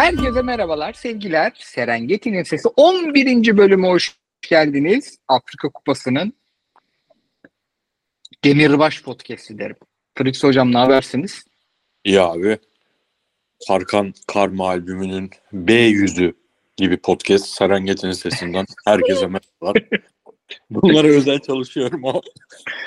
[0.00, 1.52] Herkese merhabalar, sevgiler.
[1.58, 3.56] Serengeti'nin sesi 11.
[3.56, 4.16] bölüme hoş
[4.48, 5.18] geldiniz.
[5.28, 6.32] Afrika Kupası'nın
[8.44, 9.76] Demirbaş Podcast'i derim.
[10.14, 11.44] Frix Hocam ne habersiniz?
[12.04, 12.58] İyi abi.
[13.66, 16.34] Tarkan Karma albümünün B yüzü
[16.76, 19.84] gibi podcast Serengeti'nin sesinden herkese merhabalar.
[20.70, 22.20] Bunlara özel çalışıyorum ama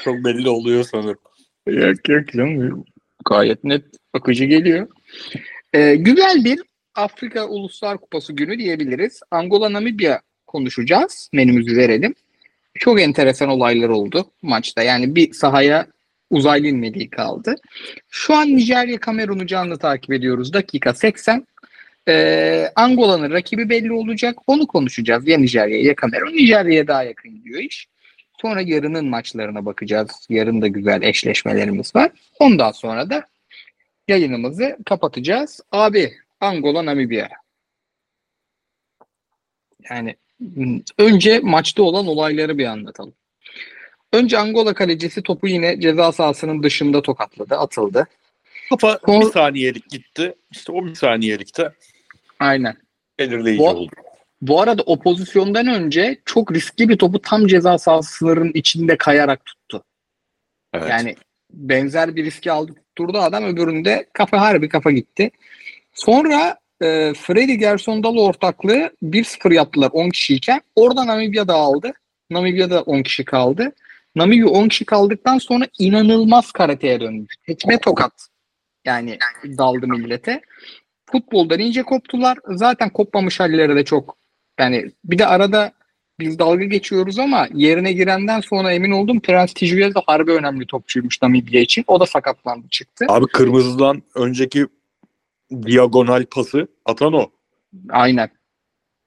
[0.03, 1.19] çok belli oluyor sanırım.
[1.67, 2.85] Yok yok canım.
[3.25, 4.87] Gayet net akıcı geliyor.
[5.73, 9.21] Ee, güzel bir Afrika Uluslar Kupası günü diyebiliriz.
[9.31, 11.29] Angola Namibya konuşacağız.
[11.33, 12.15] Menümüzü verelim.
[12.75, 14.83] Çok enteresan olaylar oldu maçta.
[14.83, 15.87] Yani bir sahaya
[16.29, 17.55] uzaylı inmediği kaldı.
[18.09, 20.53] Şu an Nijerya Kamerun'u canlı takip ediyoruz.
[20.53, 21.47] Dakika 80.
[22.07, 24.37] Ee, Angola'nın rakibi belli olacak.
[24.47, 25.27] Onu konuşacağız.
[25.27, 26.33] Ya Nijerya ya Kamerun.
[26.33, 27.87] Nijerya'ya daha yakın gidiyor iş.
[28.41, 30.27] Sonra yarının maçlarına bakacağız.
[30.29, 32.11] Yarın da güzel eşleşmelerimiz var.
[32.39, 33.27] Ondan sonra da
[34.07, 35.61] yayınımızı kapatacağız.
[35.71, 36.13] Abi
[36.43, 37.29] Angola Namibya.
[39.89, 40.15] Yani
[40.97, 43.13] önce maçta olan olayları bir anlatalım.
[44.13, 48.07] Önce Angola kalecisi topu yine ceza sahasının dışında tokatladı, atıldı.
[48.69, 50.35] Kafa Son- bir saniyelik gitti.
[50.51, 51.71] İşte o bir saniyelikte
[52.39, 52.77] Aynen.
[53.19, 53.91] belirleyici Bu- oldu.
[54.41, 59.45] Bu arada o pozisyondan önce çok riskli bir topu tam ceza sahası sınırının içinde kayarak
[59.45, 59.83] tuttu.
[60.73, 60.89] Evet.
[60.89, 61.15] Yani
[61.51, 65.31] benzer bir riski aldı tutturdu adam öbüründe kafa harbi kafa gitti.
[65.93, 70.61] Sonra e, Freddy Gersondalı ortaklığı 1-0 yaptılar 10 kişiyken.
[70.75, 71.93] Oradan Namibya da aldı.
[72.29, 73.71] Namibya'da 10 kişi kaldı.
[74.15, 77.35] Namibya 10 kişi kaldıktan sonra inanılmaz karateye dönmüş.
[77.47, 78.27] Tekme tokat.
[78.85, 79.17] Yani
[79.57, 80.41] daldı millete.
[81.11, 82.37] Futboldan iyice koptular.
[82.47, 84.17] Zaten kopmamış halleri de çok.
[84.59, 85.71] Yani bir de arada
[86.19, 91.21] biz dalga geçiyoruz ama yerine girenden sonra emin oldum Prens Tijuez de harbi önemli topçuymuş
[91.21, 91.83] Namibya için.
[91.87, 93.05] O da sakatlandı çıktı.
[93.09, 94.67] Abi kırmızıdan önceki
[95.61, 97.31] diagonal pası atan o.
[97.89, 98.29] Aynen.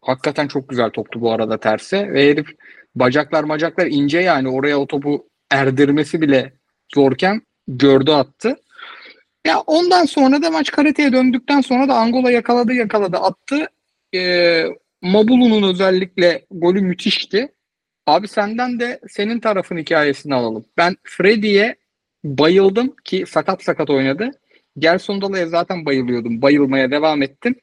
[0.00, 2.12] Hakikaten çok güzel toptu bu arada terse.
[2.12, 2.46] Ve herif
[2.94, 6.52] bacaklar macaklar ince yani oraya o topu erdirmesi bile
[6.94, 8.56] zorken gördü attı.
[9.46, 13.68] Ya ondan sonra da maç karateye döndükten sonra da Angola yakaladı yakaladı attı.
[14.14, 14.64] Ee,
[15.02, 17.52] Mabulu'nun özellikle golü müthişti.
[18.06, 20.64] Abi senden de senin tarafın hikayesini alalım.
[20.76, 21.76] Ben Freddy'ye
[22.24, 24.30] bayıldım ki sakat sakat oynadı.
[24.78, 26.42] Gersondala'ya zaten bayılıyordum.
[26.42, 27.54] Bayılmaya devam ettim.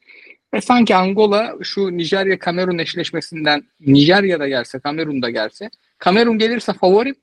[0.54, 7.14] Ve sanki Angola şu Nijerya Kamerun eşleşmesinden Nijerya'da gelse, Kamerun'da gelse, Kamerun gelirse favorim,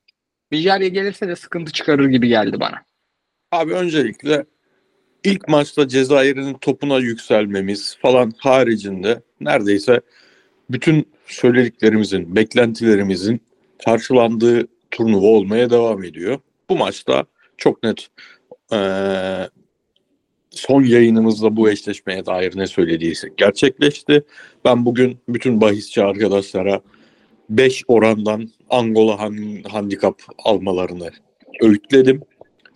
[0.52, 2.84] Nijerya gelirse de sıkıntı çıkarır gibi geldi bana.
[3.52, 4.46] Abi öncelikle
[5.24, 10.02] ilk maçta Cezayir'in topuna yükselmemiz falan haricinde neredeyse
[10.70, 13.42] bütün söylediklerimizin, beklentilerimizin
[13.86, 16.40] karşılandığı turnuva olmaya devam ediyor.
[16.70, 17.26] Bu maçta
[17.58, 18.08] çok net
[18.72, 19.50] eee,
[20.52, 24.24] son yayınımızda bu eşleşmeye dair ne söylediysek gerçekleşti.
[24.66, 26.82] Ben bugün bütün bahisçi arkadaşlara
[27.50, 31.10] 5 orandan Angola han- handikap almalarını
[31.62, 32.22] öğütledim.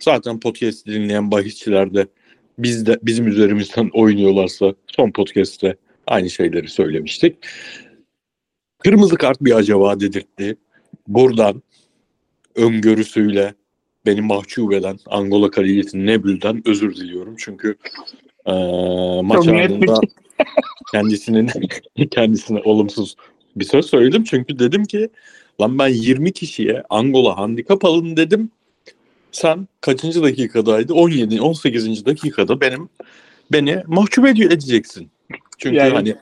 [0.00, 2.06] Zaten podcast dinleyen bahisçiler de
[2.58, 5.76] biz de bizim üzerimizden oynuyorlarsa son podcast'te
[6.06, 7.36] aynı şeyleri söylemiştik.
[8.78, 10.56] Kırmızı kart bir acaba dedirtti.
[11.08, 11.62] Buradan
[12.54, 13.54] öngörüsüyle
[14.06, 17.34] beni mahcup eden Angola kalecisi Nebül'den özür diliyorum.
[17.38, 17.74] Çünkü
[18.46, 20.00] eee maç anında
[20.92, 21.50] kendisinin
[22.10, 23.16] kendisine olumsuz
[23.56, 24.24] bir söz söyledim.
[24.24, 25.08] Çünkü dedim ki
[25.60, 28.50] lan ben 20 kişiye Angola handikap alın dedim.
[29.32, 30.94] Sen kaçıncı dakikadaydı?
[30.94, 32.06] 17 18.
[32.06, 32.88] dakikada benim
[33.52, 35.10] beni mahcup ediyor edeceksin.
[35.58, 36.16] Çünkü Yani- hani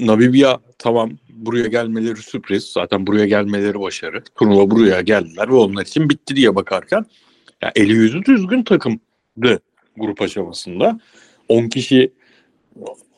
[0.00, 2.64] Namibya tamam buraya gelmeleri sürpriz.
[2.64, 4.24] Zaten buraya gelmeleri başarı.
[4.38, 7.06] Turnuva buraya geldiler ve onlar için bitti diye bakarken
[7.62, 9.60] ya eli yüzü düzgün takımdı
[9.96, 11.00] grup aşamasında.
[11.48, 12.12] 10 kişi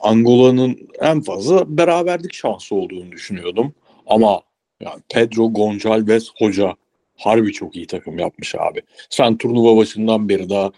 [0.00, 3.74] Angola'nın en fazla beraberlik şansı olduğunu düşünüyordum.
[4.06, 4.40] Ama
[4.80, 6.76] ya Pedro Gonçalves hoca
[7.16, 8.82] harbi çok iyi takım yapmış abi.
[9.10, 10.72] Sen turnuva başından beri daha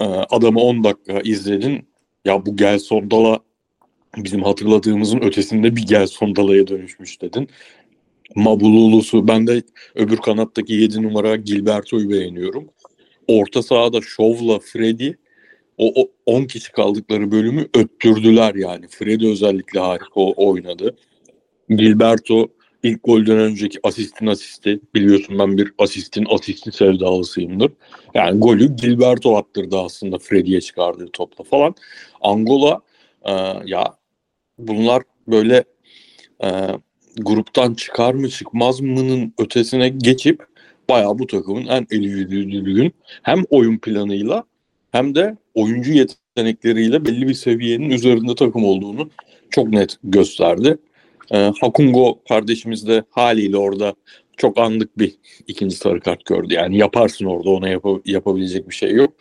[0.00, 1.88] e, adamı 10 dakika izledin.
[2.24, 3.40] Ya bu Gelson Dala
[4.16, 7.48] bizim hatırladığımızın ötesinde bir Gelson Dala'ya dönüşmüş dedin.
[8.34, 9.62] Mabululusu ben de
[9.94, 12.68] öbür kanattaki 7 numara Gilberto'yu beğeniyorum.
[13.28, 15.12] Orta sahada Şov'la Freddy
[15.78, 18.88] o, o 10 kişi kaldıkları bölümü öttürdüler yani.
[18.88, 20.96] Freddy özellikle harika oynadı.
[21.68, 22.48] Gilberto
[22.82, 24.80] ilk golden önceki asistin asisti.
[24.94, 27.72] Biliyorsun ben bir asistin asisti sevdalısıyımdır.
[28.14, 31.74] Yani golü Gilberto attırdı aslında Freddy'ye çıkardığı topla falan.
[32.20, 32.80] Angola
[33.24, 33.32] e,
[33.64, 34.01] ya
[34.58, 35.64] bunlar böyle
[36.44, 36.48] e,
[37.16, 40.46] gruptan çıkar mı çıkmaz mı'nın ötesine geçip
[40.90, 44.44] bayağı bu takımın en eli düzgün hem oyun planıyla
[44.92, 49.10] hem de oyuncu yetenekleriyle belli bir seviyenin üzerinde takım olduğunu
[49.50, 50.78] çok net gösterdi.
[51.30, 53.94] Ee, Hakungo kardeşimiz de haliyle orada
[54.36, 55.14] çok anlık bir
[55.46, 56.54] ikinci sarı kart gördü.
[56.54, 59.12] Yani yaparsın orada ona yap- yapabilecek bir şey yok.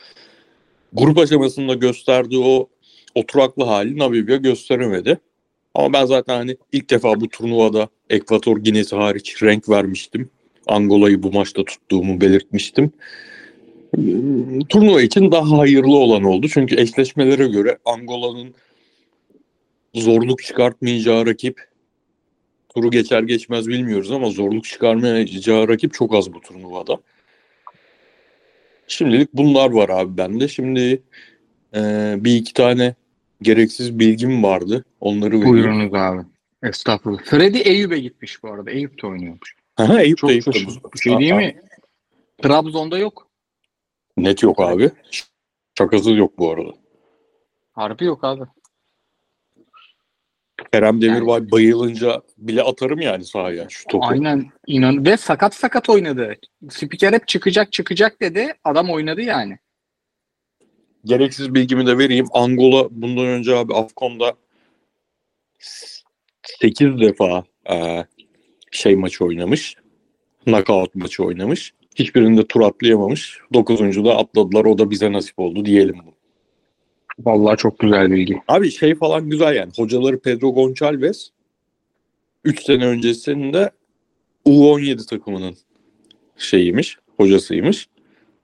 [0.93, 2.69] Grup aşamasında gösterdiği o
[3.15, 5.19] oturaklı hali Namibya gösteremedi.
[5.75, 10.29] Ama ben zaten hani ilk defa bu turnuvada Ekvator Ginesi hariç renk vermiştim.
[10.67, 12.91] Angola'yı bu maçta tuttuğumu belirtmiştim.
[13.95, 16.47] Hmm, Turnuva için daha hayırlı olan oldu.
[16.53, 18.53] Çünkü eşleşmelere göre Angola'nın
[19.93, 21.69] zorluk çıkartmayacağı rakip
[22.75, 26.97] turu geçer geçmez bilmiyoruz ama zorluk çıkarmayacağı rakip çok az bu turnuvada.
[28.87, 30.47] Şimdilik bunlar var abi bende.
[30.47, 31.03] Şimdi
[31.75, 32.95] e, bir iki tane
[33.41, 34.85] gereksiz bilgim vardı.
[34.99, 35.49] Onları vereyim.
[35.49, 36.21] Buyurunuz abi.
[36.63, 37.23] Estağfurullah.
[37.23, 38.71] Freddy Eyüp'e gitmiş bu arada.
[38.71, 39.55] Eyüp de oynuyormuş.
[39.77, 40.83] Aha, Eyüp de Çok Eyüp de şaşırtıcı.
[40.83, 40.91] bu.
[40.93, 41.61] Bir şey değil mi?
[42.43, 43.27] Trabzon'da yok.
[44.17, 44.91] Net yok abi.
[45.77, 46.71] Şakasız yok bu arada.
[47.73, 48.43] Harbi yok abi.
[50.73, 54.05] Kerem Demirbay bayılınca bile atarım yani sahaya şu topu.
[54.07, 56.35] Aynen inan ve sakat sakat oynadı.
[56.69, 58.53] Spiker hep çıkacak çıkacak dedi.
[58.63, 59.59] Adam oynadı yani.
[61.05, 62.25] Gereksiz bilgimi de vereyim.
[62.33, 64.33] Angola bundan önce abi Afcon'da
[66.59, 68.05] 8 defa e,
[68.71, 69.75] şey maçı oynamış.
[70.45, 71.73] Knockout maçı oynamış.
[71.95, 73.37] Hiçbirinde tur atlayamamış.
[73.53, 74.05] 9.
[74.05, 74.65] da atladılar.
[74.65, 76.13] O da bize nasip oldu diyelim bu.
[77.19, 78.41] Vallahi çok güzel bilgi.
[78.47, 79.71] Abi şey falan güzel yani.
[79.75, 81.29] Hocaları Pedro Gonçalves
[82.43, 83.71] 3 sene öncesinde
[84.45, 85.57] U17 takımının
[86.37, 87.87] şeyiymiş, hocasıymış.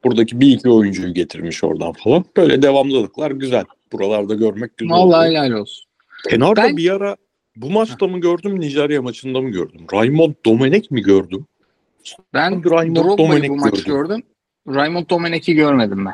[0.07, 2.25] Buradaki bir iki oyuncuyu getirmiş oradan falan.
[2.37, 3.63] Böyle devamlılıklar güzel.
[3.91, 4.93] Buralarda görmek güzel.
[4.95, 5.43] Vallahi oluyor.
[5.43, 5.85] helal olsun.
[6.29, 7.15] Kenarda Ben- bir ara
[7.55, 9.81] bu maçta mı gördüm, Nijerya maçında mı gördüm?
[9.93, 11.45] Raymond Domenech mi gördüm?
[12.33, 13.83] Ben Drogba'yı bu maç gördüm.
[13.85, 14.23] gördüm.
[14.67, 16.13] Raymond Domenech'i görmedim ben.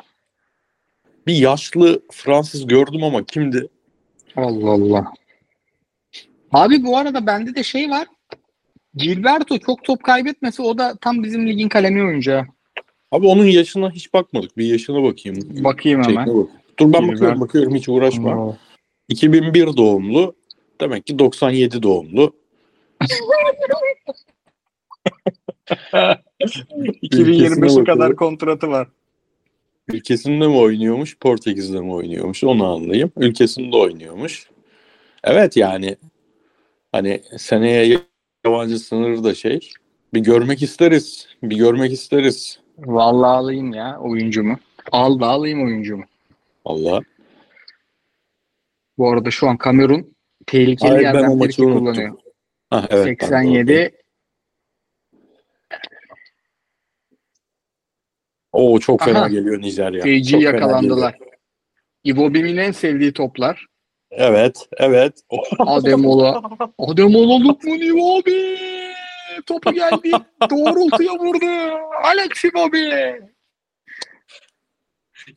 [1.28, 3.68] Bir yaşlı Fransız gördüm ama kimdi?
[4.36, 5.14] Allah Allah.
[6.52, 8.08] Abi bu arada bende de şey var.
[8.96, 12.46] Gilberto çok top kaybetmese o da tam bizim ligin kalemi oyuncağı.
[13.14, 14.58] Abi onun yaşına hiç bakmadık.
[14.58, 15.64] Bir yaşına bakayım.
[15.64, 16.38] Bakayım Şeyine hemen.
[16.38, 16.50] bak.
[16.80, 18.58] Dur ben bakıyorum bakıyorum hiç uğraşma.
[19.10, 20.36] 2001 doğumlu.
[20.82, 22.34] Demek ki 97 doğumlu.
[27.04, 28.88] 2025'e kadar kontratı var.
[29.88, 33.12] Ülkesinde mi oynuyormuş, Portekiz'de mi oynuyormuş onu anlayayım.
[33.18, 34.50] Ülkesinde oynuyormuş.
[35.24, 35.96] Evet yani
[36.92, 38.00] hani seneye
[38.46, 39.70] yabancı sınırı da şey
[40.14, 41.28] bir görmek isteriz.
[41.44, 42.63] Bir görmek isteriz.
[42.78, 44.60] Vallahi alayım ya oyuncumu.
[44.92, 46.04] Al da alayım oyuncumu.
[46.66, 47.02] Allah.
[48.98, 50.16] Bu arada şu an Kamerun
[50.46, 51.80] tehlikeli Hayır, o yerden unuttum.
[51.80, 52.18] kullanıyor.
[52.70, 53.92] Ha, evet, ben de 87
[58.54, 59.28] Oo çok fena Aha.
[59.28, 60.04] geliyor Nijerya.
[60.04, 61.18] feci yakalandılar.
[62.06, 63.66] Ivo Bim'in en sevdiği toplar.
[64.12, 65.22] Evet, evet.
[65.60, 66.42] Ademola.
[66.80, 68.58] Ademola Lukman Ivo abi.
[69.46, 70.12] Topu geldi.
[70.50, 71.46] Doğrultuya vurdu.
[72.04, 72.80] Alex Ivo abi.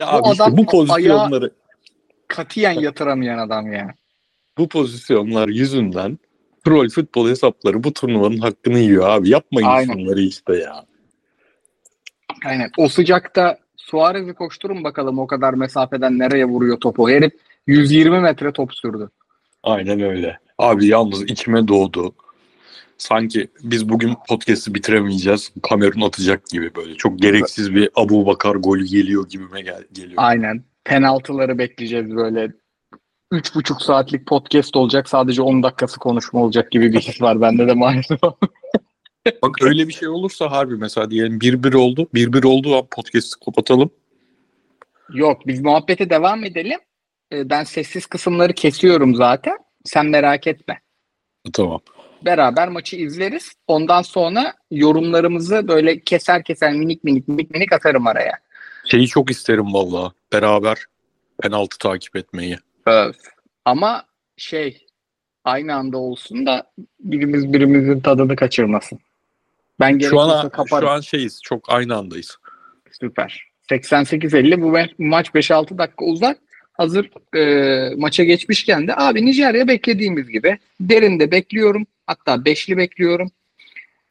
[0.01, 1.51] Ya Bu abi işte adam bu pozisyonları
[2.29, 3.95] Katiyen yatıramayan adam ya.
[4.59, 6.19] bu pozisyonlar yüzünden
[6.65, 9.29] troll futbol hesapları bu turnuvanın hakkını yiyor abi.
[9.31, 9.93] Yapmayın Aynen.
[9.93, 10.85] şunları işte ya.
[12.47, 12.71] Aynen.
[12.79, 17.11] O sıcakta Suarez'i koşturun bakalım o kadar mesafeden nereye vuruyor topu.
[17.11, 17.33] Herif
[17.67, 19.11] 120 metre top sürdü.
[19.63, 20.39] Aynen öyle.
[20.59, 22.15] Abi yalnız içime doğdu.
[22.99, 25.53] Sanki biz bugün podcast'i bitiremeyeceğiz.
[25.63, 26.95] Kamerun atacak gibi böyle.
[26.95, 30.15] Çok gereksiz bir Abu Bakar golü geliyor gibime gel geliyor.
[30.17, 30.65] Aynen.
[30.85, 32.53] Penaltıları bekleyeceğiz böyle.
[33.33, 35.09] 3,5 saatlik podcast olacak.
[35.09, 38.21] Sadece 10 dakikası konuşma olacak gibi bir his var bende de maalesef.
[39.43, 42.09] Bak öyle bir şey olursa harbi mesela diyelim 1-1 oldu.
[42.15, 43.91] 1-1 oldu abi podcast'i kapatalım.
[45.15, 46.81] Yok biz muhabbete devam edelim.
[47.33, 49.59] Ee, Ben sessiz kısımları kesiyorum zaten.
[49.85, 50.81] Sen merak etme.
[51.53, 51.81] Tamam.
[52.25, 53.53] Beraber maçı izleriz.
[53.67, 58.33] Ondan sonra yorumlarımızı böyle keser keser minik minik minik minik atarım araya.
[58.87, 60.13] Şeyi çok isterim valla.
[60.33, 60.85] Beraber
[61.43, 62.59] penaltı takip etmeyi.
[62.87, 63.17] Öf.
[63.65, 64.05] Ama
[64.37, 64.87] şey
[65.45, 66.71] aynı anda olsun da
[67.01, 68.99] birimiz birimizin tadını kaçırmasın.
[69.81, 70.87] Ben Şu an, kaparım.
[70.89, 71.41] şu an şeyiz.
[71.43, 72.37] Çok aynı andayız.
[73.01, 73.43] Süper.
[73.71, 76.39] 88-50 bu ma- maç 5-6 dakika uzak.
[76.77, 81.87] Hazır e, maça geçmişken de abi Nijerya beklediğimiz gibi derinde bekliyorum.
[82.07, 83.31] Hatta beşli bekliyorum.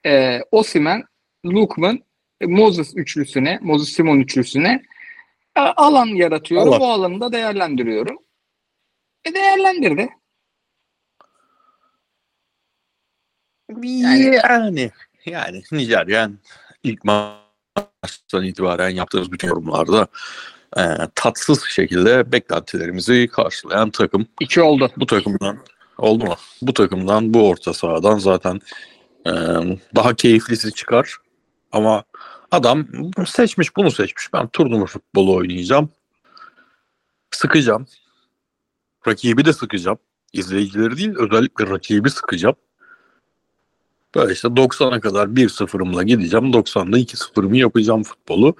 [0.06, 1.04] E, Osimen,
[1.46, 2.00] Lukman,
[2.42, 4.84] e, Moses üçlüsüne, Moses Simon üçlüsüne
[5.56, 6.68] e, alan yaratıyorum.
[6.68, 6.80] Allah.
[6.80, 8.18] Bu alanı da değerlendiriyorum.
[9.26, 10.10] E değerlendirdi.
[13.84, 14.92] Yani yani,
[15.26, 16.32] yani Nijerya
[16.84, 20.08] ilk maçtan itibaren yaptığımız bütün yorumlarda
[20.78, 20.82] e,
[21.16, 24.28] tatsız şekilde beklentilerimizi karşılayan takım.
[24.40, 24.92] İki oldu.
[24.98, 25.58] Bu takımdan
[25.98, 26.36] oldu mu?
[26.62, 28.62] Bu takımdan bu orta sahadan zaten
[29.28, 29.32] e,
[29.96, 31.16] daha keyiflisi çıkar.
[31.72, 32.04] Ama
[32.52, 32.88] adam
[33.28, 34.34] seçmiş bunu seçmiş.
[34.34, 35.90] Ben turnuva futbolu oynayacağım.
[37.32, 37.88] Sıkacağım.
[39.08, 39.98] Rakibi de sıkacağım.
[40.34, 42.56] İzleyicileri değil özellikle rakibi sıkacağım.
[44.16, 46.46] Böyle işte 90'a kadar 1-0'ımla gideceğim.
[46.46, 48.56] 90'da 2-0'ımı yapacağım futbolu.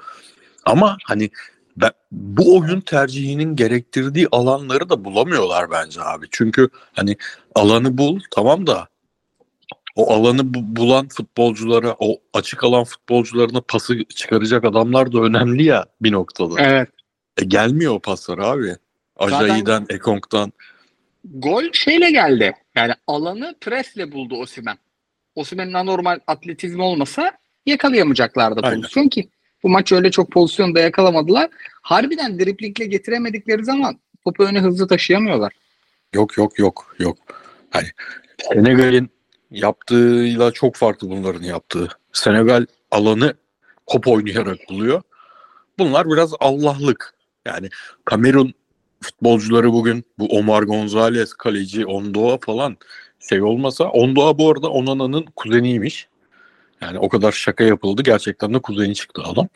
[0.66, 1.30] Ama hani
[1.78, 6.26] ben, bu oyun tercihinin gerektirdiği alanları da bulamıyorlar bence abi.
[6.32, 7.18] Çünkü hani
[7.56, 8.88] alanı bul tamam da
[9.96, 15.86] o alanı bu- bulan futbolculara, o açık alan futbolcularına pası çıkaracak adamlar da önemli ya
[16.02, 16.54] bir noktada.
[16.58, 16.90] Evet.
[17.38, 18.76] E, gelmiyor o paslar abi.
[19.18, 20.54] Ajayi'den, Ekong'dan.
[21.34, 22.54] Gol şeyle geldi.
[22.76, 24.78] Yani alanı presle buldu Osimhen.
[25.36, 27.32] Osimhen'in anormal atletizmi olmasa
[27.66, 29.30] yakalayamayacaklardı pozisyon ki.
[29.64, 31.50] Bu maç öyle çok pozisyonda yakalamadılar.
[31.82, 35.54] Harbiden driplingle getiremedikleri zaman topu öne hızlı taşıyamıyorlar.
[36.14, 37.18] Yok yok yok yok.
[37.70, 37.88] Hani
[38.54, 39.10] Senegal'in
[39.52, 41.88] yaptığıyla çok farklı bunların yaptığı.
[42.14, 43.34] Senegal alanı
[43.88, 45.02] top oynayarak buluyor.
[45.80, 47.14] Bunlar biraz Allah'lık.
[47.46, 47.70] Yani
[48.06, 48.54] Kamerun
[49.02, 52.78] futbolcuları bugün bu Omar Gonzalez, kaleci Ondoa falan
[53.30, 56.08] şey olmasa Ondoa bu arada Onana'nın kuzeniymiş.
[56.86, 58.04] Yani o kadar şaka yapıldı.
[58.04, 59.48] Gerçekten de kuzeni çıktı adam.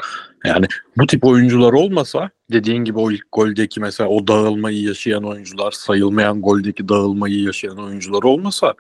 [0.46, 0.66] Yani
[0.98, 6.42] bu tip oyuncular olmasa dediğin gibi o ilk goldeki mesela o dağılmayı yaşayan oyuncular, sayılmayan
[6.42, 8.74] goldeki dağılmayı yaşayan oyuncular olmasa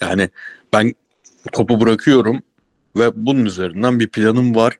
[0.00, 0.28] yani
[0.72, 0.94] ben
[1.52, 2.42] topu bırakıyorum
[2.96, 4.76] ve bunun üzerinden bir planım var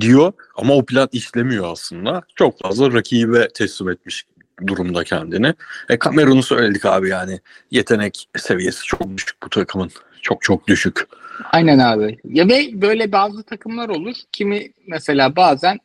[0.00, 2.22] diyor ama o plan işlemiyor aslında.
[2.36, 4.26] Çok fazla rakibe teslim etmiş
[4.66, 5.54] durumda kendini.
[5.88, 9.90] E Cameron'u söyledik abi yani yetenek seviyesi çok düşük bu takımın.
[10.22, 11.06] Çok çok düşük.
[11.52, 12.18] Aynen abi.
[12.24, 14.16] Ya ve böyle bazı takımlar olur.
[14.32, 15.78] Kimi mesela bazen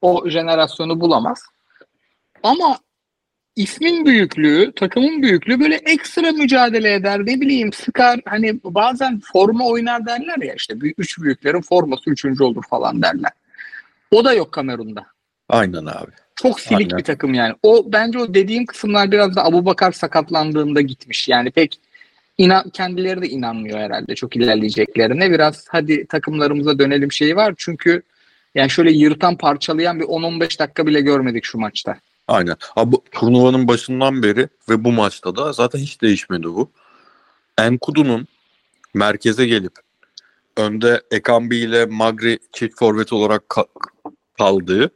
[0.00, 1.42] o jenerasyonu bulamaz.
[2.42, 2.78] Ama
[3.56, 7.20] ismin büyüklüğü, takımın büyüklüğü böyle ekstra mücadele eder.
[7.20, 8.20] Ne bileyim sıkar.
[8.24, 10.74] Hani bazen forma oynar derler ya işte.
[10.98, 13.32] Üç büyüklerin forması üçüncü olur falan derler.
[14.10, 15.06] O da yok Kamerun'da.
[15.48, 16.10] Aynen abi.
[16.36, 16.98] Çok silik Aynen.
[16.98, 17.54] bir takım yani.
[17.62, 21.28] O bence o dediğim kısımlar biraz da Abu Bakar sakatlandığında gitmiş.
[21.28, 21.80] Yani pek
[22.38, 25.30] inan kendileri de inanmıyor herhalde çok ilerleyeceklerine.
[25.30, 27.54] Biraz hadi takımlarımıza dönelim şeyi var.
[27.56, 28.02] Çünkü
[28.54, 31.98] yani şöyle yırtan parçalayan bir 10-15 dakika bile görmedik şu maçta.
[32.28, 32.56] Aynen.
[32.76, 36.70] Abi turnuvanın başından beri ve bu maçta da zaten hiç değişmedi bu.
[37.58, 38.26] Enkudu'nun
[38.94, 39.72] merkeze gelip
[40.56, 43.68] önde Ekambi ile Magri çift forvet olarak ka-
[44.38, 44.90] kaldığı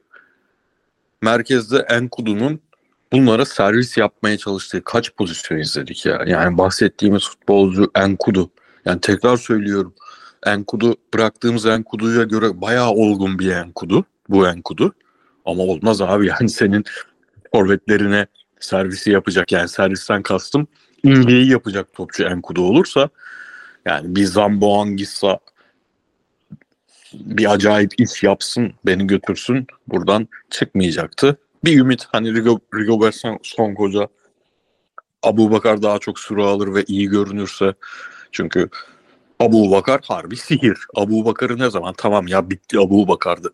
[1.23, 2.61] merkezde Enkudu'nun
[3.13, 6.25] bunlara servis yapmaya çalıştığı kaç pozisyon izledik ya.
[6.27, 8.51] Yani bahsettiğimiz futbolcu Enkudu.
[8.85, 9.95] Yani tekrar söylüyorum.
[10.47, 14.05] Enkudu bıraktığımız Enkudu'ya göre bayağı olgun bir Enkudu.
[14.29, 14.95] Bu Enkudu.
[15.45, 16.85] Ama olmaz abi yani senin
[17.53, 18.27] forvetlerine
[18.61, 20.67] servisi yapacak yani servisten kastım
[21.05, 23.09] inceyi yapacak topçu Enkudu olursa
[23.87, 25.39] yani bir Zamboan gitsa
[27.13, 31.39] bir acayip iş yapsın beni götürsün buradan çıkmayacaktı.
[31.65, 34.09] Bir ümit hani Rigo, Rigobert Son- Song Hoca
[35.23, 37.75] Abu Bakar daha çok süre alır ve iyi görünürse
[38.33, 38.69] çünkü
[39.41, 40.79] Abu Bakar harbi sihir.
[40.97, 43.49] Abu Bakar'ı ne zaman tamam ya bitti Abu Bakar de-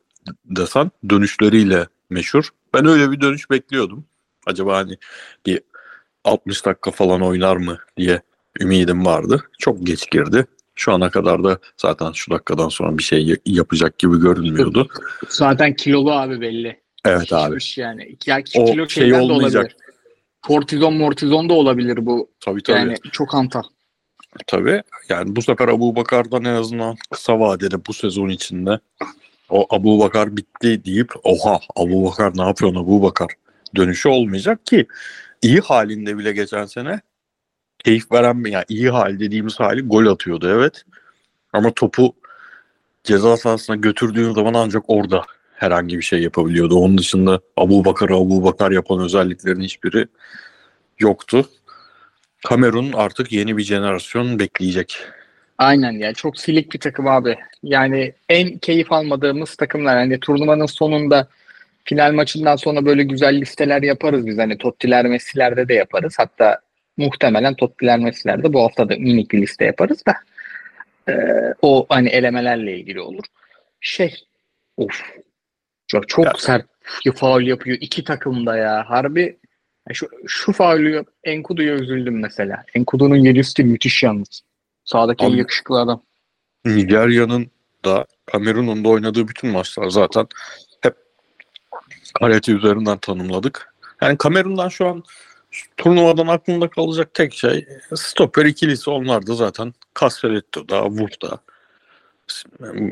[0.44, 2.48] desen dönüşleriyle meşhur.
[2.74, 4.04] Ben öyle bir dönüş bekliyordum.
[4.46, 4.98] Acaba hani
[5.46, 5.60] bir
[6.24, 8.22] 60 dakika falan oynar mı diye
[8.60, 9.42] ümidim vardı.
[9.58, 10.46] Çok geç girdi.
[10.74, 14.88] Şu ana kadar da zaten şu dakikadan sonra bir şey yapacak gibi görünmüyordu.
[15.28, 16.80] Zaten kilolu abi belli.
[17.04, 17.58] Evet abi.
[17.76, 18.16] Yani.
[18.26, 19.62] Ya O kilo şey şeyden de olmayacak.
[19.62, 19.76] olabilir.
[20.42, 22.30] Kortizon mortizon da olabilir bu.
[22.40, 22.78] Tabii tabii.
[22.78, 23.62] Yani çok hantal.
[24.46, 24.82] Tabii.
[25.08, 28.78] Yani bu sefer Abu Bakar'dan en azından kısa vadede bu sezon içinde
[29.50, 33.28] o Abu Bakar bitti deyip oha Abu Bakar ne yapıyorsun Abu Bakar
[33.76, 34.86] dönüşü olmayacak ki
[35.42, 37.00] iyi halinde bile geçen sene
[37.84, 40.84] keyif veren yani iyi hal dediğimiz hali gol atıyordu evet.
[41.52, 42.14] Ama topu
[43.04, 46.76] ceza sahasına götürdüğün zaman ancak orada herhangi bir şey yapabiliyordu.
[46.76, 50.06] Onun dışında Abu Bakar Abu Bakar yapan özelliklerin hiçbiri
[50.98, 51.48] yoktu.
[52.44, 54.98] Kamerun artık yeni bir jenerasyon bekleyecek.
[55.58, 57.36] Aynen ya çok silik bir takım abi.
[57.62, 59.96] Yani en keyif almadığımız takımlar.
[59.96, 61.28] Hani turnuvanın sonunda
[61.84, 64.38] final maçından sonra böyle güzel listeler yaparız biz.
[64.38, 66.14] Hani Tottiler Messi'lerde de yaparız.
[66.18, 66.58] Hatta
[66.96, 70.14] muhtemelen Tottiler Messi'lerde bu hafta da minik bir liste yaparız da.
[71.08, 73.24] Ee, o hani elemelerle ilgili olur.
[73.80, 74.14] Şey
[74.76, 75.02] of
[75.86, 76.66] çok, çok Ya- sert
[77.14, 78.84] faul yapıyor iki takımda ya.
[78.88, 79.38] Harbi
[79.92, 82.64] şu, şu faulü Enkudu'ya üzüldüm mesela.
[82.74, 84.42] Enkudu'nun yedisi müthiş yalnız.
[84.84, 86.02] Sağdaki en Abi- yakışıklı adam.
[86.64, 87.50] Nijerya'nın
[87.84, 90.26] da Kamerun'un da oynadığı bütün maçlar zaten
[90.80, 90.94] hep
[92.20, 93.74] Karate üzerinden tanımladık.
[94.02, 95.02] Yani Kamerun'dan şu an
[95.76, 101.38] turnuvadan aklımda kalacak tek şey stoper ikilisi onlar da zaten Castelletto'da, Wood'da.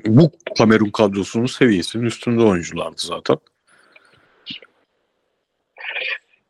[0.06, 3.36] Bu Kamerun kadrosunun seviyesinin üstünde oyunculardı zaten.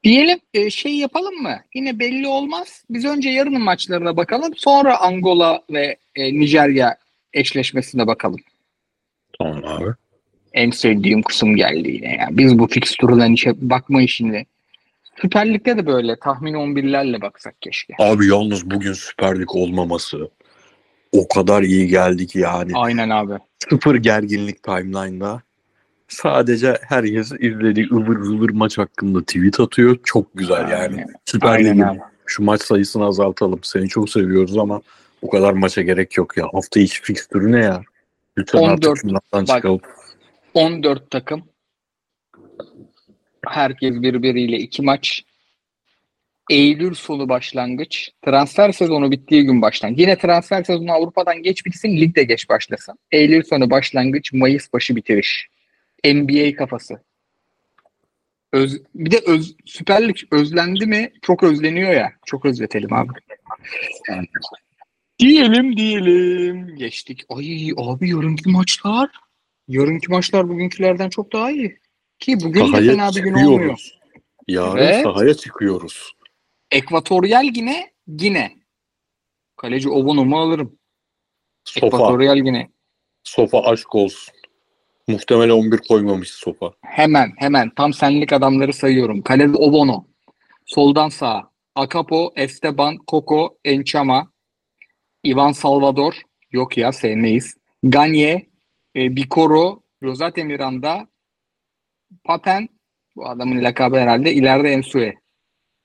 [0.04, 1.58] Diyelim e, şey yapalım mı?
[1.74, 2.84] Yine belli olmaz.
[2.90, 4.52] Biz önce yarının maçlarına bakalım.
[4.56, 6.96] Sonra Angola ve e, Nijerya
[7.32, 8.40] eşleşmesine bakalım.
[9.38, 9.90] Tamam abi.
[10.52, 12.28] En sevdiğim kısım geldi yine ya.
[12.30, 14.46] Biz bu fikstürden işe bakma işini.
[15.20, 17.94] Süper Lig'de de böyle tahmin 11'lerle baksak keşke.
[17.98, 20.30] Abi yalnız bugün Süper Lig olmaması
[21.12, 22.72] o kadar iyi geldi ki yani.
[22.74, 23.32] Aynen abi.
[23.70, 25.42] Sıfır gerginlik timeline'da.
[26.08, 29.98] Sadece herkes izlediği ıvır zıvır maç hakkında tweet atıyor.
[30.04, 30.74] Çok güzel yani.
[30.74, 31.06] Aynen.
[31.24, 33.60] Süper Lig'in şu maç sayısını azaltalım.
[33.62, 34.80] Seni çok seviyoruz ama
[35.22, 36.48] bu kadar maça gerek yok ya.
[36.52, 37.82] Hafta içi fikstürü ne ya?
[38.38, 39.46] Lütfen 14 artık bak.
[39.46, 39.80] çıkalım.
[40.54, 41.42] 14 takım.
[43.46, 45.22] Herkes birbiriyle iki maç.
[46.50, 48.10] Eylül sonu başlangıç.
[48.24, 50.00] Transfer sezonu bittiği gün başlangıç.
[50.00, 52.98] Yine transfer sezonu Avrupa'dan geç bitsin, lig de geç başlasın.
[53.10, 55.48] Eylül sonu başlangıç, Mayıs başı bitiriş.
[56.04, 57.02] NBA kafası.
[58.52, 62.12] Öz, bir de öz, Süper Lig özlendi mi çok özleniyor ya.
[62.26, 63.08] Çok özletelim abi.
[65.18, 66.76] Diyelim diyelim.
[66.76, 67.24] Geçtik.
[67.28, 69.10] Ay abi yarınki maçlar.
[69.68, 71.78] Yarınki maçlar bugünkülerden çok daha iyi.
[72.18, 73.80] Ki bugün de Sahaya fena bir gün olmuyor.
[74.48, 75.02] Yarın Evet.
[75.02, 76.12] sahaya çıkıyoruz.
[76.72, 78.52] Ekvatoryal Gine, Gine.
[79.56, 80.78] Kaleci Obono'mu alırım.
[81.64, 81.86] Sofa.
[81.86, 82.68] Ekvatoryal Gine.
[83.24, 84.34] Sofa aşk olsun.
[85.08, 86.72] Muhtemelen 11 koymamış Sofa.
[86.82, 89.22] Hemen hemen tam senlik adamları sayıyorum.
[89.22, 90.04] Kalede Obono.
[90.66, 91.52] Soldan sağa.
[91.74, 94.32] Akapo, Esteban, Coco, Enchama,
[95.24, 96.14] Ivan Salvador.
[96.50, 97.54] Yok ya sevmeyiz.
[97.82, 98.46] Ganye,
[98.96, 101.08] e, Bikoro, Rosate Miranda,
[102.24, 102.68] Papen.
[103.16, 104.32] Bu adamın lakabı herhalde.
[104.32, 105.21] ileride Ensue.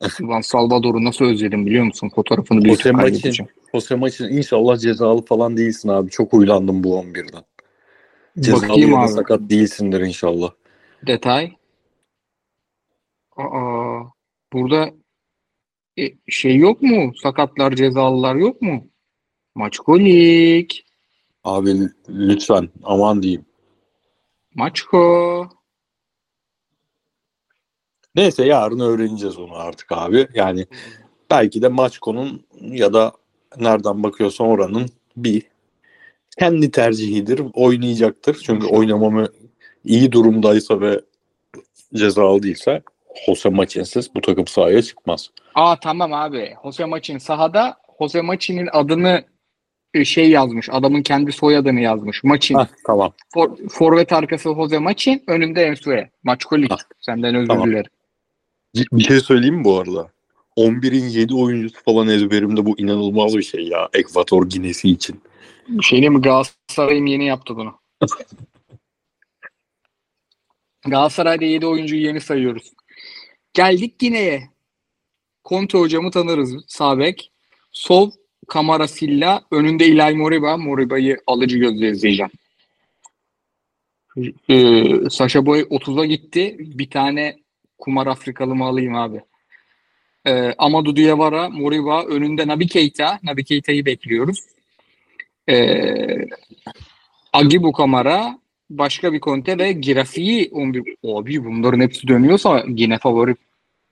[0.01, 2.11] Ivan Salvador'u nasıl özledim biliyor musun?
[2.15, 3.47] Fotoğrafını büyütüp Jose Maçin.
[3.73, 6.09] Jose Maçin inşallah cezalı falan değilsin abi.
[6.09, 7.43] Çok huylandım bu 11'den.
[8.39, 9.11] Cezalı Bakayım ya da abi.
[9.11, 10.51] sakat değilsindir inşallah.
[11.07, 11.51] Detay.
[13.37, 14.01] Aa,
[14.53, 14.89] burada
[15.99, 17.11] e, şey yok mu?
[17.23, 18.87] Sakatlar, cezalılar yok mu?
[19.55, 20.85] Maçkolik.
[21.43, 23.45] Abi l- lütfen aman diyeyim.
[24.55, 25.49] Maçko.
[28.17, 30.27] Neyse yarın öğreneceğiz onu artık abi.
[30.33, 30.65] Yani
[31.31, 33.11] belki de Maçko'nun ya da
[33.57, 34.85] nereden bakıyorsan oranın
[35.17, 35.43] bir
[36.39, 37.41] kendi tercihidir.
[37.53, 38.41] Oynayacaktır.
[38.45, 39.27] Çünkü oynamamı
[39.85, 41.01] iyi durumdaysa ve
[41.95, 42.83] cezalı değilse
[43.25, 45.29] Jose Maçinsiz bu takım sahaya çıkmaz.
[45.55, 46.53] Aa tamam abi.
[46.63, 49.23] Jose Maçin sahada Jose Maçin'in adını
[49.93, 50.69] e, şey yazmış.
[50.71, 52.23] Adamın kendi soyadını yazmış.
[52.23, 52.55] Maçin.
[52.55, 53.13] Hah, tamam.
[53.33, 55.23] For, forvet arkası Jose Maçin.
[55.27, 56.09] Önünde Ensue.
[56.23, 56.71] Maçkolik.
[56.99, 57.69] Senden özür tamam.
[57.69, 57.91] dilerim.
[58.91, 60.11] Bir şey söyleyeyim mi bu arada?
[60.57, 63.89] 11'in 7 oyuncusu falan ezberimde bu inanılmaz bir şey ya.
[63.93, 65.21] Ekvator Ginesi için.
[65.81, 66.21] Şey değil mi?
[66.21, 67.79] Galatasaray'ım yeni yaptı bunu.
[70.85, 72.71] Galatasaray'da 7 oyuncuyu yeni sayıyoruz.
[73.53, 74.49] Geldik Gine'ye.
[75.45, 76.55] Conte hocamı tanırız.
[76.67, 77.31] Sağ bek.
[77.71, 78.11] Sol
[78.47, 79.41] Kamara Silla.
[79.51, 80.57] Önünde İlay Moriba.
[80.57, 82.31] Moriba'yı alıcı gözle izleyeceğim.
[84.49, 86.55] Ee, Sasha Boy 30'a gitti.
[86.59, 87.39] Bir tane
[87.77, 89.21] kumar Afrikalı mı alayım abi?
[90.27, 92.03] Ee, Amadou Diawara, Moriba.
[92.03, 93.19] Önünde Nabi Keita.
[93.23, 94.39] Nabi Keita'yı bekliyoruz.
[95.49, 96.27] Ee,
[97.33, 100.95] Agibu Kamara, başka bir konte ve Girafi'yi 11.
[101.03, 103.35] Abi bunların hepsi dönüyorsa yine favori.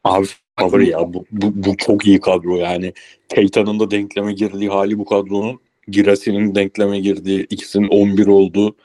[0.03, 0.27] Abi
[0.59, 1.13] favori ya.
[1.13, 2.93] Bu, bu, bu çok iyi kadro yani.
[3.29, 5.59] Keita'nın da denkleme girdiği hali bu kadronun.
[5.87, 8.75] Girasi'nin denkleme girdiği ikisinin 11 olduğu.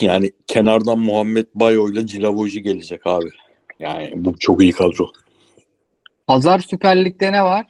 [0.00, 3.28] Yani kenardan Muhammed Bayo ile Cilavoji gelecek abi.
[3.78, 5.12] Yani bu çok iyi kadro.
[6.26, 7.66] Pazar Süper Lig'de ne var?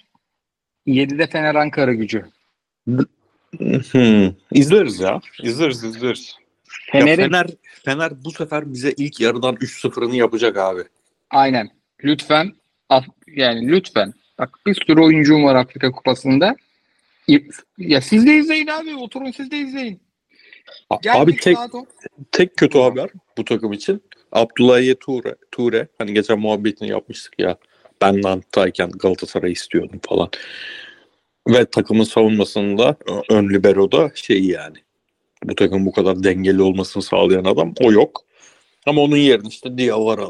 [0.86, 2.24] 7'de Fener Ankara gücü.
[3.92, 5.20] Hmm, izleriz ya.
[5.42, 6.36] İzleriz izleriz.
[6.94, 7.46] Ya Fener'in Fener,
[7.84, 10.80] Fener bu sefer bize ilk yarıdan 3-0'ını yapacak abi.
[11.30, 11.70] aynen.
[12.04, 12.52] Lütfen
[13.26, 14.14] yani lütfen.
[14.38, 16.56] Bak bir sürü oyuncum var Afrika Kupası'nda.
[17.78, 18.96] Ya siz de izleyin abi.
[18.96, 20.00] Oturun siz de izleyin.
[21.02, 21.56] Geldik abi tek
[22.32, 24.02] tek kötü haber bu takım için.
[24.36, 27.56] Abdullahiye Ture, Ture hani geçen muhabbetini yapmıştık ya.
[28.02, 30.28] Ben Nant'tayken Galatasaray istiyordum falan.
[31.48, 32.96] Ve takımın savunmasında
[33.30, 34.76] ön libero'da şey yani.
[35.44, 38.24] Bu takım bu kadar dengeli olmasını sağlayan adam o yok.
[38.86, 40.28] Ama onun yerine işte Diawara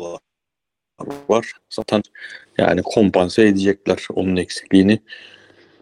[1.28, 1.52] var.
[1.70, 2.02] Zaten
[2.58, 4.98] yani kompanse edecekler onun eksikliğini.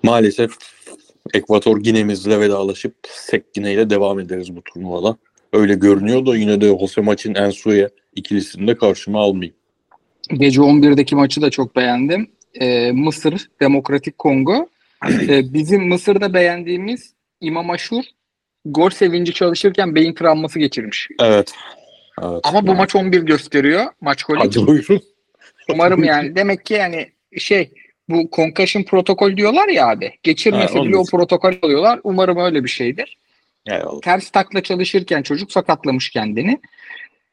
[0.03, 0.51] Maalesef
[1.35, 5.17] Ekvator Gine'mizle vedalaşıp Sek Gine ile devam ederiz bu turnuvada.
[5.55, 9.57] Öyle görünüyor da yine de Jose maçın Ensu'ya ikilisini de karşıma almayayım.
[10.31, 12.31] Gece 11'deki maçı da çok beğendim.
[12.61, 14.69] Ee, Mısır, Demokratik Kongo.
[15.29, 18.05] Ee, bizim Mısır'da beğendiğimiz İmam Aşur
[18.65, 21.09] gol sevinci çalışırken beyin travması geçirmiş.
[21.21, 21.53] Evet.
[22.23, 22.41] evet.
[22.43, 23.85] Ama bu maç 11 gösteriyor.
[24.01, 24.39] Maç golü.
[24.39, 25.01] Hadi buyurun.
[25.73, 26.37] Umarım yani.
[26.37, 27.71] Demek ki yani şey
[28.09, 30.13] bu concussion protokol diyorlar ya abi.
[30.23, 32.01] Geçirmese Ha, bile o protokol alıyorlar.
[32.05, 33.19] Umarım öyle bir şeydir.
[33.67, 34.01] Eyvallah.
[34.01, 36.61] Ters takla çalışırken çocuk sakatlamış kendini.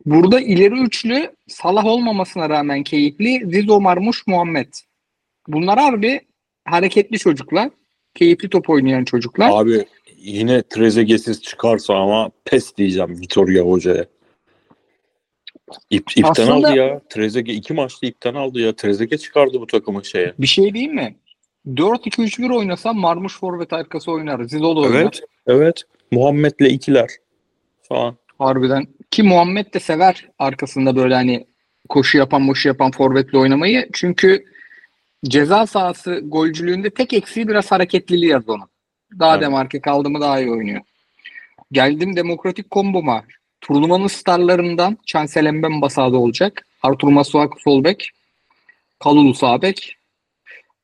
[0.06, 4.74] Burada ileri üçlü Salah olmamasına rağmen keyifli Zizo Marmuş Muhammed.
[5.48, 6.20] Bunlar harbi
[6.65, 7.70] hareketli çocuklar.
[8.15, 9.50] Keyifli top oynayan çocuklar.
[9.54, 9.86] Abi
[10.17, 14.06] yine Trezeguet'siz çıkarsa ama pes diyeceğim Vitoria Hoca'ya.
[15.89, 17.02] İp, ipten Aslında- aldı ya.
[17.10, 18.76] Trezeguet iki maçta ipten aldı ya.
[18.76, 20.34] Trezeguet çıkardı bu takımı şeye.
[20.39, 21.15] Bir şey değil mi?
[21.67, 24.44] 4-2-3-1 oynasa Marmuş forvet arkası oynar.
[24.44, 25.02] Zizo da oynar.
[25.02, 25.22] Evet.
[25.48, 25.84] Evet.
[26.12, 27.10] Muhammed'le ikiler
[27.89, 28.17] falan.
[28.39, 28.88] Harbiden.
[29.12, 31.47] Ki Muhammed de sever arkasında böyle hani
[31.89, 33.89] koşu yapan koşu yapan forvetle oynamayı.
[33.93, 34.45] Çünkü
[35.26, 38.69] ceza sahası golcülüğünde tek eksiği biraz hareketliliği yaz onun.
[39.19, 39.43] Daha Evet.
[39.43, 40.82] demarke kaldı mı daha iyi oynuyor.
[41.71, 43.24] Geldim demokratik komboma.
[43.62, 46.67] Turnuvanın starlarından Chancel Mbemba olacak.
[46.84, 48.10] Artur Masuaku sol bek.
[49.00, 49.95] Kalulu sağ bek.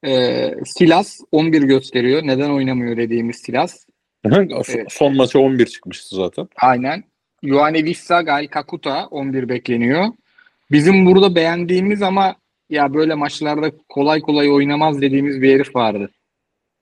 [0.05, 2.21] Ee, Silas 11 gösteriyor.
[2.23, 3.86] Neden oynamıyor dediğimiz Silas.
[4.23, 4.51] Evet.
[4.89, 6.47] Son maça 11 çıkmıştı zaten.
[6.61, 7.03] Aynen.
[7.43, 10.05] Ioane Vissa, Gal Kakuta 11 bekleniyor.
[10.71, 12.35] Bizim burada beğendiğimiz ama
[12.69, 16.11] ya böyle maçlarda kolay kolay oynamaz dediğimiz bir herif vardı.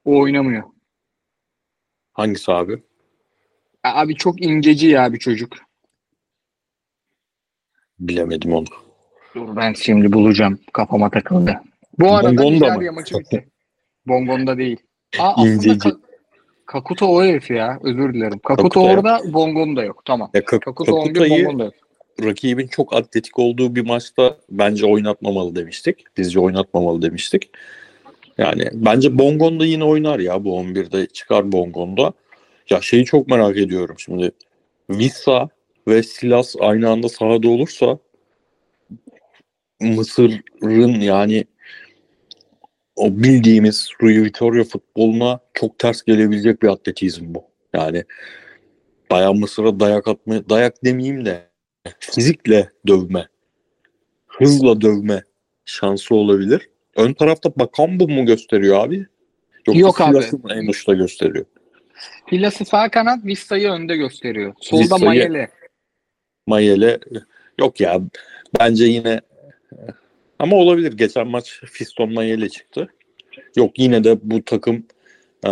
[0.05, 0.63] O oynamıyor.
[2.13, 2.83] Hangisi abi?
[3.83, 5.53] Abi çok inceci ya bir çocuk.
[7.99, 8.65] Bilemedim onu.
[9.35, 10.59] Dur ben şimdi bulacağım.
[10.73, 11.61] Kafama takıldı.
[11.99, 12.95] Bu arada Bongonda Nijerya mı?
[12.95, 13.47] maçı bitti.
[14.07, 14.77] Bongonda değil.
[15.19, 15.89] Aa, aslında İnceci.
[15.89, 15.99] Ka-
[16.65, 17.79] Kakuta o herif ya.
[17.83, 18.39] Özür dilerim.
[18.39, 18.93] Kakuta, Kakuta ya.
[18.93, 20.01] orada, Bongonda yok.
[20.05, 20.29] Tamam.
[20.33, 21.73] Ya Kak- Kakuta 11, Kakuta'yı Bongonda yok.
[22.23, 26.17] rakibin çok atletik olduğu bir maçta bence oynatmamalı demiştik.
[26.17, 27.49] Bizce oynatmamalı demiştik.
[28.37, 32.13] Yani bence Bongon'da yine oynar ya bu 11'de çıkar Bongon'da.
[32.69, 34.31] Ya şeyi çok merak ediyorum şimdi.
[34.89, 35.49] Vissa
[35.87, 37.97] ve Silas aynı anda sahada olursa
[39.81, 41.45] Mısır'ın yani
[42.95, 47.43] o bildiğimiz Rui Vitoria futboluna çok ters gelebilecek bir atletizm bu.
[47.73, 48.03] Yani
[49.11, 51.49] bayağı Mısır'a dayak atma, dayak demeyeyim de
[51.99, 53.27] fizikle dövme,
[54.27, 55.23] hızla dövme
[55.65, 56.69] şansı olabilir.
[56.95, 59.05] Ön tarafta Bakambu mu gösteriyor abi?
[59.67, 60.11] Yoksa Yok abi.
[60.11, 61.45] Silas'ı mı en uçta gösteriyor?
[62.29, 64.53] Filası sağ kanat, Vissa'yı önde gösteriyor.
[64.59, 65.49] Solda Mayele.
[66.47, 66.99] Mayele
[67.59, 68.01] yok ya
[68.59, 69.21] bence yine
[70.39, 70.93] ama olabilir.
[70.93, 72.87] Geçen maç Fiston Mayele çıktı.
[73.55, 74.85] Yok yine de bu takım
[75.47, 75.51] e,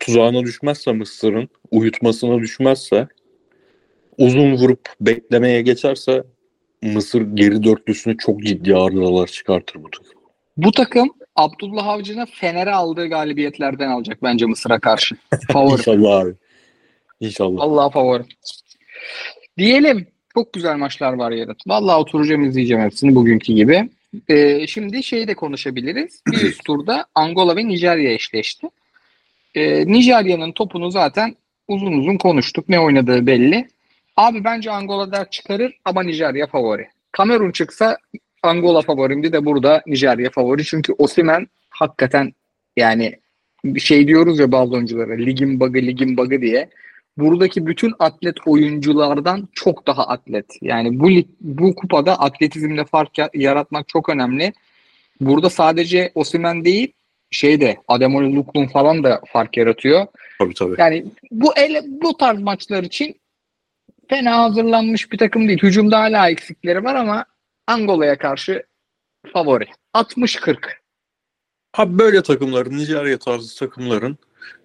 [0.00, 3.08] tuzağına düşmezse Mısır'ın uyutmasına düşmezse
[4.18, 6.24] uzun vurup beklemeye geçerse
[6.82, 10.22] Mısır geri dörtlüsünü çok ciddi arızalar çıkartır bu takım.
[10.56, 15.16] Bu takım Abdullah Avcı'nın Fener'e aldığı galibiyetlerden alacak bence Mısır'a karşı.
[15.52, 15.72] Favori.
[15.78, 16.34] İnşallah abi.
[17.20, 17.62] İnşallah.
[17.62, 18.22] Allah favori.
[19.58, 20.06] Diyelim.
[20.34, 21.56] Çok güzel maçlar var yarın.
[21.66, 23.88] Vallahi oturacağım izleyeceğim hepsini bugünkü gibi.
[24.28, 26.22] Ee, şimdi şeyi de konuşabiliriz.
[26.26, 28.66] Bir üst turda Angola ve Nijerya eşleşti.
[29.54, 31.36] Ee, Nijerya'nın topunu zaten
[31.68, 32.68] uzun uzun konuştuk.
[32.68, 33.68] Ne oynadığı belli.
[34.16, 36.88] Abi bence Angola dert çıkarır ama Nijerya favori.
[37.12, 37.98] Kamerun çıksa
[38.42, 40.64] Angola favorimdi de burada Nijerya favori.
[40.64, 42.32] Çünkü Osimen hakikaten
[42.76, 43.20] yani
[43.78, 46.68] şey diyoruz ya bazı oyunculara ligin bug'ı ligin bug'ı diye.
[47.22, 50.46] Buradaki bütün atlet oyunculardan çok daha atlet.
[50.62, 54.52] Yani bu lig, bu kupada atletizmle fark ya- yaratmak çok önemli.
[55.20, 56.92] Burada sadece Osimen değil
[57.30, 60.06] şeyde Ademola Luklun falan da fark yaratıyor.
[60.38, 60.74] Tabii tabii.
[60.78, 63.20] Yani bu ele, bu tarz maçlar için
[64.08, 65.62] fena hazırlanmış bir takım değil.
[65.62, 67.24] Hücumda hala eksikleri var ama
[67.66, 68.62] Angola'ya karşı
[69.32, 69.66] favori.
[69.94, 70.56] 60-40.
[71.74, 74.18] Abi böyle takımların, Nijerya tarzı takımların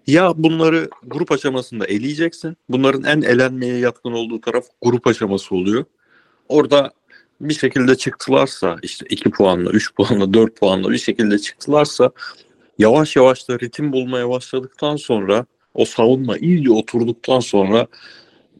[0.08, 2.58] ya bunları grup aşamasında eleyeceksin.
[2.70, 5.86] Bunların en elenmeye yatkın olduğu taraf grup aşaması oluyor.
[6.50, 6.91] Orada
[7.41, 12.12] bir şekilde çıktılarsa işte 2 puanla, 3 puanla, 4 puanla bir şekilde çıktılarsa
[12.80, 17.88] yavaş yavaş da ritim bulmaya başladıktan sonra o savunma iyice oturduktan sonra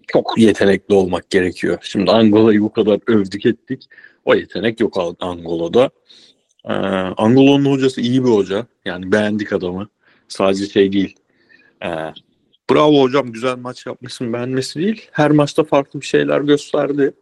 [0.08, 1.78] çok yetenekli olmak gerekiyor.
[1.82, 3.84] Şimdi Angola'yı bu kadar övdük ettik.
[4.26, 5.90] O yetenek yok Angola'da.
[6.66, 6.74] Ee,
[7.18, 8.68] Angola'nın hocası iyi bir hoca.
[8.86, 9.90] Yani beğendik adamı.
[10.28, 11.16] Sadece şey değil.
[11.84, 12.14] Ee,
[12.72, 15.10] bravo hocam güzel maç yapmışsın beğenmesi değil.
[15.12, 17.14] Her maçta farklı bir şeyler gösterdi.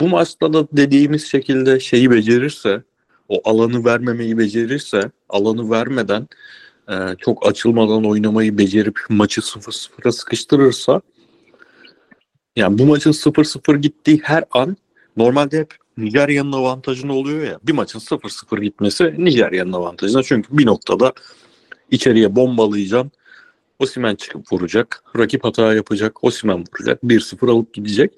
[0.00, 2.82] Bu maçta da dediğimiz şekilde şeyi becerirse,
[3.28, 6.28] o alanı vermemeyi becerirse, alanı vermeden
[6.88, 11.00] e, çok açılmadan oynamayı becerip maçı 0-0'a sıkıştırırsa
[12.56, 14.76] Yani bu maçın 0-0 gittiği her an
[15.16, 17.58] normalde hep Nijerya'nın avantajına oluyor ya.
[17.62, 20.22] Bir maçın 0-0 gitmesi Nijerya'nın avantajına.
[20.22, 21.12] Çünkü bir noktada
[21.90, 23.12] içeriye bombalayacaksın.
[23.78, 25.04] Osimen çıkıp vuracak.
[25.18, 26.24] Rakip hata yapacak.
[26.24, 27.02] Osimen vuracak.
[27.02, 28.12] 1-0 alıp gidecek.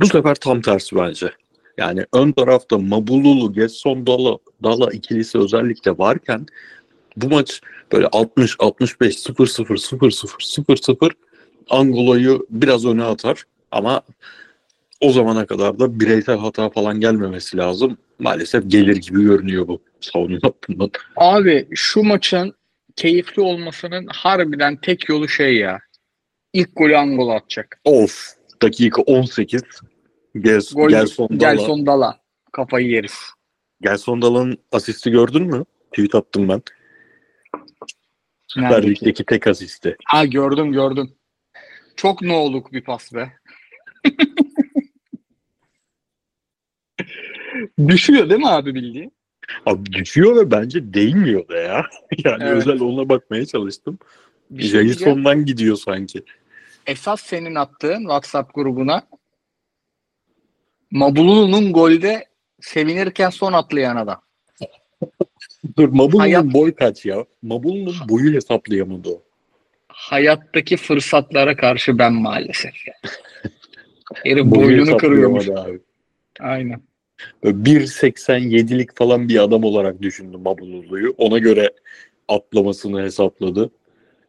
[0.00, 1.30] Bu sefer tam tersi bence.
[1.78, 6.46] Yani ön tarafta Mabululu, Getson Dala, Dala ikilisi özellikle varken
[7.16, 7.60] bu maç
[7.92, 11.12] böyle 60 65 0 0 0 0 0 0
[11.70, 14.02] Angola'yı biraz öne atar ama
[15.00, 17.98] o zamana kadar da bireysel hata falan gelmemesi lazım.
[18.18, 20.38] Maalesef gelir gibi görünüyor bu savunma.
[21.16, 22.54] Abi şu maçın
[22.96, 25.80] keyifli olmasının harbiden tek yolu şey ya.
[26.52, 27.80] İlk golü Angola atacak.
[27.84, 29.62] Of dakika 18
[30.40, 31.38] Gels, Gol Gelson Dala.
[31.38, 32.20] Gelson Dala.
[32.52, 33.18] Kafayı yeriz.
[33.80, 35.64] Gelson Dala'nın asisti gördün mü?
[35.90, 36.62] Tweet attım ben.
[38.46, 38.82] Süper?
[38.82, 39.96] Lig'deki tek asisti.
[40.04, 41.14] Ha gördüm gördüm.
[41.96, 43.32] Çok no'luk bir pas be.
[47.88, 49.12] Düşüyor değil mi abi bildiğin?
[49.66, 51.86] Abi düşüyor ve bence değmiyor da ya.
[52.24, 52.52] Yani Evet.
[52.56, 53.98] özel ona bakmaya çalıştım.
[54.50, 54.88] Bir şey.
[54.88, 56.22] Jason'dan gidiyor sanki.
[56.86, 59.02] Esas senin attığın WhatsApp grubuna
[60.90, 62.24] Mabulu'nun golde
[62.60, 64.22] sevinirken son atlayan adam.
[65.78, 67.24] Dur Mabulu'nun Hayat- boy kaç ya?
[67.42, 69.22] Mabulu'nun boyu hesaplayamadı o.
[69.88, 72.74] Hayattaki fırsatlara karşı ben maalesef.
[72.86, 73.14] Yani.
[74.24, 75.48] Herif Boyu boynunu kırıyormuş.
[75.48, 75.80] abi.
[76.40, 76.82] Aynen.
[77.44, 81.14] Böyle 1.87'lik falan bir adam olarak düşündüm Mabulu'yu.
[81.18, 81.70] Ona göre
[82.28, 83.70] atlamasını hesapladı.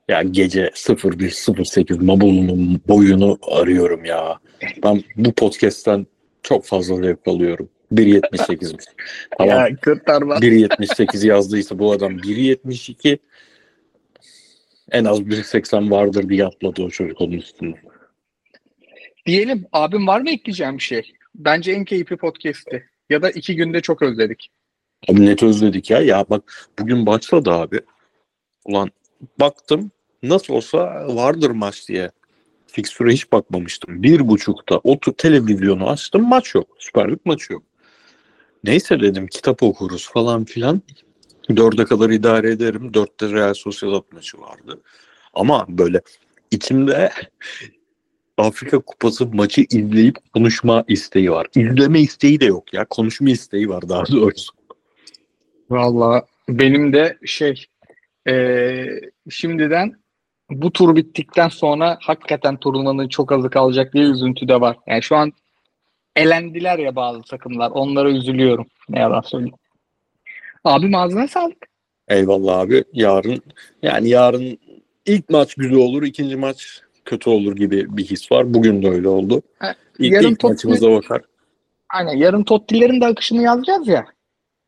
[0.07, 4.39] Ya gece 01.08 Mabulu'nun boyunu arıyorum ya.
[4.83, 6.07] Ben bu podcast'ten
[6.43, 7.69] çok fazla zevk alıyorum.
[7.93, 8.85] 1.78'miş.
[9.37, 9.57] Tamam.
[9.57, 10.35] Ya kurtarma.
[10.35, 13.17] 1.78 yazdıysa bu adam 1.72
[14.91, 17.75] en az 1.80 vardır diye atladı o çocuk onun üstüne.
[19.25, 21.11] Diyelim abim var mı ekleyeceğim bir şey?
[21.39, 22.89] Bence en keyifli podcast'ti.
[23.09, 24.51] Ya da iki günde çok özledik.
[25.09, 26.01] Abi net özledik ya.
[26.01, 27.81] Ya bak bugün başladı abi.
[28.65, 28.91] Ulan
[29.39, 29.91] baktım
[30.23, 32.11] nasıl olsa vardır maç diye.
[32.67, 34.03] Fikstüre hiç bakmamıştım.
[34.03, 36.67] Bir buçukta otur televizyonu açtım maç yok.
[36.79, 37.63] Süper Lig maçı yok.
[38.63, 40.81] Neyse dedim kitap okuruz falan filan.
[41.55, 42.93] Dörde kadar idare ederim.
[42.93, 44.81] Dörtte Real Sociedad maçı vardı.
[45.33, 46.01] Ama böyle
[46.51, 47.11] içimde
[48.37, 51.47] Afrika Kupası maçı izleyip konuşma isteği var.
[51.55, 52.85] İzleme isteği de yok ya.
[52.85, 54.53] Konuşma isteği var daha doğrusu.
[55.69, 57.65] Vallahi benim de şey
[58.27, 59.95] eee, şimdiden
[60.49, 64.77] bu tur bittikten sonra hakikaten turnuvanın çok azı kalacak diye üzüntü de var.
[64.87, 65.33] Yani şu an
[66.15, 67.71] elendiler ya bazı takımlar.
[67.71, 68.65] Onlara üzülüyorum.
[68.89, 69.55] Ne yalan söyleyeyim.
[70.63, 71.67] Abim ağzına sağlık.
[72.07, 72.83] Eyvallah abi.
[72.93, 73.41] Yarın
[73.81, 74.57] yani yarın
[75.05, 78.53] ilk maç güzel olur, ikinci maç kötü olur gibi bir his var.
[78.53, 79.41] Bugün de öyle oldu.
[79.99, 81.21] İlk, yarın ilk maçımıza bakar.
[81.89, 84.05] Aynen yarın Totti'lerin de akışını yazacağız ya.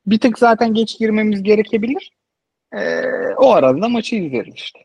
[0.06, 2.12] Bir tık zaten geç girmemiz gerekebilir.
[2.73, 4.80] Eee, o arada da maçı izleriz işte.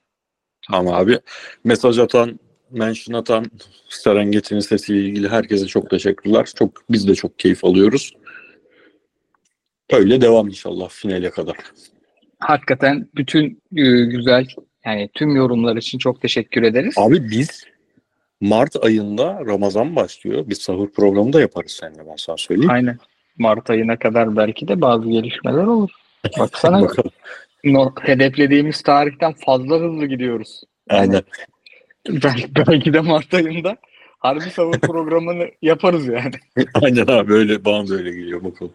[0.70, 1.18] Tamam abi.
[1.64, 3.44] Mesaj atan, mention atan
[3.88, 6.48] Serengeti'nin sesiyle ilgili herkese çok teşekkürler.
[6.54, 8.12] Çok biz de çok keyif alıyoruz.
[9.90, 11.56] Öyle devam inşallah finale kadar.
[12.38, 14.46] Hakikaten bütün e, güzel
[14.86, 16.94] yani tüm yorumlar için çok teşekkür ederiz.
[16.96, 17.64] Abi biz
[18.40, 20.44] Mart ayında Ramazan başlıyor.
[20.46, 22.70] Biz sahur programı da yaparız seninle ben sana söyleyeyim.
[22.70, 22.98] Aynen.
[23.38, 25.90] Mart ayına kadar belki de bazı gelişmeler olur.
[26.38, 26.88] Baksana
[27.64, 30.60] no, hedeflediğimiz tarihten fazla hızlı gidiyoruz.
[30.88, 31.22] Aynen.
[32.08, 33.76] Belki, belki de Mart ayında
[34.18, 36.34] harbi savun programını yaparız yani.
[36.74, 38.72] Aynen abi öyle bana da öyle geliyor bakalım.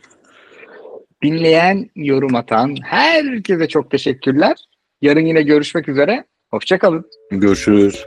[1.23, 4.55] Dinleyen, yorum atan herkese çok teşekkürler.
[5.01, 6.23] Yarın yine görüşmek üzere.
[6.51, 7.05] Hoşçakalın.
[7.31, 8.05] Görüşürüz.